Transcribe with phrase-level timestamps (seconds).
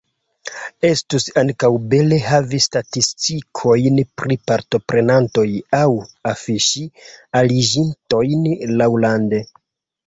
[0.87, 5.47] Estus ankaŭ bele havi statistikojn pri partoprenantoj
[5.83, 5.87] aŭ
[6.35, 6.89] afiŝi
[7.45, 8.51] aliĝintojn
[8.83, 9.47] laŭlande.